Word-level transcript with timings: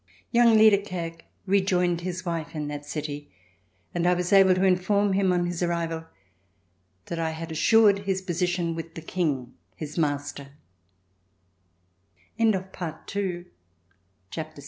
Young 0.31 0.57
Liedekerke 0.57 1.21
rejoined 1.45 2.01
his 2.01 2.25
wife 2.25 2.55
in 2.55 2.67
that 2.69 2.87
city, 2.87 3.29
and 3.93 4.07
I 4.07 4.15
was 4.15 4.33
able 4.33 4.55
to 4.55 4.63
inform 4.63 5.13
him 5.13 5.31
on 5.31 5.45
his 5.45 5.61
arrival 5.61 6.05
that 7.05 7.19
I 7.19 7.29
had 7.29 7.51
assured 7.51 7.99
his 7.99 8.19
position 8.23 8.73
with 8.73 8.95
the 8.95 9.03
King, 9.03 9.53
his 9.75 9.99
master. 9.99 10.53